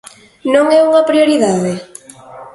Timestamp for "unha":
0.89-1.07